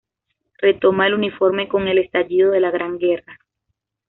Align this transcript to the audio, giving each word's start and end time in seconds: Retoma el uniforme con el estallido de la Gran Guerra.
Retoma 0.57 1.05
el 1.05 1.13
uniforme 1.13 1.67
con 1.67 1.87
el 1.87 1.99
estallido 1.99 2.49
de 2.49 2.59
la 2.59 2.71
Gran 2.71 2.97
Guerra. 2.97 3.37